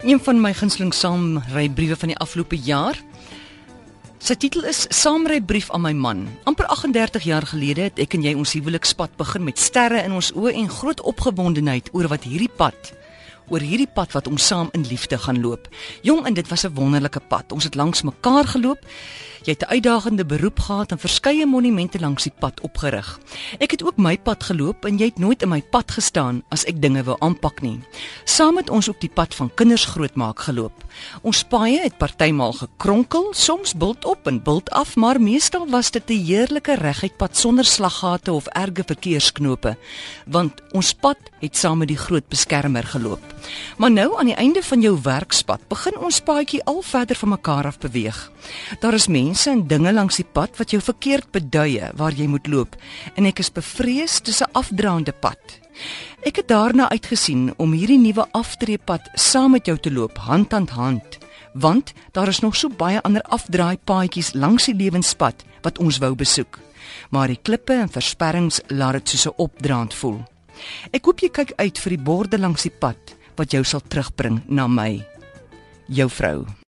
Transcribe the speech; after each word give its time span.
Een 0.00 0.20
van 0.20 0.40
my 0.40 0.54
gunsteling 0.56 0.94
saamrybriewe 0.94 1.96
van 1.96 2.08
die 2.08 2.16
afgelope 2.16 2.56
jaar. 2.56 2.96
Sy 4.18 4.32
titel 4.40 4.64
is 4.64 4.86
Saamrybrief 4.88 5.68
aan 5.70 5.82
my 5.84 5.92
man. 5.92 6.22
amper 6.48 6.66
38 6.66 7.22
jaar 7.28 7.44
gelede 7.46 7.82
het 7.90 8.00
ek 8.00 8.16
en 8.16 8.24
jy 8.24 8.32
ons 8.32 8.52
huwelikspad 8.56 9.12
begin 9.20 9.44
met 9.44 9.60
sterre 9.60 10.00
in 10.00 10.16
ons 10.16 10.32
oë 10.32 10.54
en 10.56 10.72
groot 10.72 11.00
opgewondenheid 11.04 11.92
oor 11.92 12.08
wat 12.08 12.24
hierdie 12.24 12.48
pad 12.48 12.94
oor 13.50 13.60
hierdie 13.60 13.90
pad 13.94 14.12
wat 14.12 14.26
ons 14.26 14.46
saam 14.46 14.68
in 14.72 14.86
liefde 14.86 15.18
gaan 15.18 15.40
loop. 15.40 15.68
Jong, 16.02 16.26
en 16.26 16.34
dit 16.34 16.48
was 16.48 16.64
'n 16.64 16.74
wonderlike 16.74 17.20
pad. 17.28 17.52
Ons 17.52 17.64
het 17.64 17.74
langs 17.74 18.02
mekaar 18.02 18.46
geloop. 18.46 18.86
Jy 19.40 19.52
het 19.52 19.62
'n 19.62 19.72
uitdagende 19.72 20.26
beroep 20.26 20.58
gehad 20.58 20.90
en 20.92 20.98
verskeie 20.98 21.46
monumente 21.46 22.00
langs 22.00 22.22
die 22.22 22.32
pad 22.38 22.60
opgerig. 22.60 23.18
Ek 23.58 23.70
het 23.70 23.82
ook 23.82 23.96
my 23.96 24.18
pad 24.18 24.44
geloop 24.44 24.84
en 24.84 24.98
jy 24.98 25.04
het 25.04 25.18
nooit 25.18 25.42
in 25.42 25.48
my 25.48 25.62
pad 25.62 25.90
gestaan 25.90 26.42
as 26.48 26.64
ek 26.64 26.82
dinge 26.82 27.02
wou 27.02 27.16
aanpak 27.18 27.60
nie. 27.62 27.80
Saam 28.24 28.56
het 28.56 28.70
ons 28.70 28.88
op 28.88 29.00
die 29.00 29.10
pad 29.14 29.34
van 29.34 29.50
kinders 29.54 29.84
grootmaak 29.84 30.38
geloop. 30.38 30.84
Ons 31.22 31.44
paaie 31.44 31.80
het 31.80 31.98
partymal 31.98 32.52
gekronkel, 32.52 33.32
soms 33.32 33.74
bult 33.74 34.04
op 34.04 34.26
en 34.26 34.42
bult 34.42 34.70
af, 34.70 34.96
maar 34.96 35.20
meestal 35.20 35.66
was 35.68 35.90
dit 35.90 36.10
'n 36.10 36.24
heerlike 36.24 36.74
reguit 36.74 37.16
pad 37.16 37.36
sonder 37.36 37.64
slaggate 37.64 38.32
of 38.32 38.46
erge 38.46 38.82
verkeersknope, 38.86 39.76
want 40.26 40.52
ons 40.72 40.92
pad 40.92 41.18
het 41.40 41.56
saam 41.56 41.78
met 41.78 41.88
die 41.88 41.96
groot 41.96 42.28
beskermer 42.28 42.84
geloop. 42.84 43.39
Maar 43.76 43.90
nou 43.90 44.18
aan 44.18 44.26
die 44.26 44.36
einde 44.36 44.62
van 44.62 44.80
jou 44.80 44.98
werkspad 45.02 45.62
begin 45.68 45.98
ons 45.98 46.20
paadjie 46.20 46.62
al 46.64 46.82
verder 46.82 47.16
van 47.16 47.28
mekaar 47.28 47.66
af 47.66 47.78
beweeg. 47.78 48.18
Daar 48.80 48.94
is 48.94 49.08
mense 49.08 49.50
en 49.50 49.66
dinge 49.66 49.92
langs 49.92 50.16
die 50.16 50.28
pad 50.32 50.56
wat 50.56 50.70
jou 50.70 50.82
verkeerd 50.82 51.30
beduie 51.30 51.90
waar 51.96 52.12
jy 52.12 52.26
moet 52.26 52.46
loop 52.46 52.76
en 53.14 53.26
ek 53.30 53.38
is 53.38 53.52
bevrees 53.52 54.20
dis 54.20 54.42
'n 54.42 54.52
afdraande 54.52 55.12
pad. 55.12 55.60
Ek 56.22 56.36
het 56.36 56.48
daarna 56.48 56.90
uitgesien 56.90 57.54
om 57.56 57.72
hierdie 57.72 57.98
nuwe 57.98 58.26
aftreepad 58.32 59.08
saam 59.14 59.50
met 59.50 59.66
jou 59.66 59.78
te 59.78 59.92
loop 59.92 60.18
hand 60.18 60.52
aan 60.52 60.68
hand 60.68 61.18
want 61.52 61.92
daar 62.12 62.28
is 62.28 62.40
nog 62.40 62.56
so 62.56 62.68
baie 62.68 63.02
ander 63.02 63.22
afdraai 63.22 63.78
paadjies 63.84 64.32
langs 64.34 64.64
die 64.64 64.74
lewenspad 64.74 65.44
wat 65.62 65.78
ons 65.78 65.98
wou 65.98 66.14
besoek. 66.14 66.58
Maar 67.10 67.26
die 67.26 67.40
klippe 67.42 67.72
en 67.72 67.88
versperrings 67.88 68.60
laat 68.68 68.92
dit 68.92 69.08
soos 69.08 69.26
'n 69.26 69.34
opdraand 69.36 69.94
voel. 69.94 70.20
Ek 70.92 71.04
hoop 71.04 71.20
jy 71.20 71.28
kyk 71.28 71.52
uit 71.56 71.78
vir 71.78 71.90
die 71.90 72.04
borde 72.04 72.38
langs 72.38 72.62
die 72.62 72.76
pad 72.80 73.16
wat 73.36 73.52
jou 73.52 73.64
sal 73.64 73.82
terugbring 73.82 74.42
na 74.48 74.66
my. 74.66 74.98
Jou 75.90 76.08
vrou 76.08 76.60